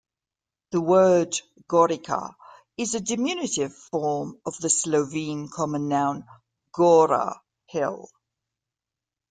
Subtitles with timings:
[0.71, 1.39] The word
[1.69, 2.33] "gorica"
[2.75, 6.25] is a diminutive form of the Slovene common noun
[6.73, 8.09] "gora" 'hill'.